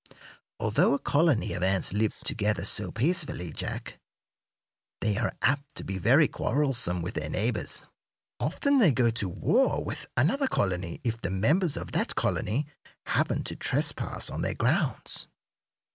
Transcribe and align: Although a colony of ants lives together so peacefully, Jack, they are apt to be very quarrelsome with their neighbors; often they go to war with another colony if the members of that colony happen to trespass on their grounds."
Although 0.59 0.95
a 0.95 0.97
colony 0.97 1.53
of 1.53 1.61
ants 1.61 1.93
lives 1.93 2.21
together 2.21 2.65
so 2.65 2.89
peacefully, 2.91 3.53
Jack, 3.53 3.99
they 4.99 5.15
are 5.19 5.31
apt 5.43 5.75
to 5.75 5.83
be 5.83 5.99
very 5.99 6.27
quarrelsome 6.27 7.03
with 7.03 7.13
their 7.13 7.29
neighbors; 7.29 7.87
often 8.39 8.79
they 8.79 8.91
go 8.91 9.11
to 9.11 9.29
war 9.29 9.83
with 9.83 10.07
another 10.17 10.47
colony 10.47 11.01
if 11.03 11.21
the 11.21 11.29
members 11.29 11.77
of 11.77 11.91
that 11.91 12.15
colony 12.15 12.65
happen 13.05 13.43
to 13.43 13.55
trespass 13.55 14.31
on 14.31 14.41
their 14.41 14.55
grounds." 14.55 15.27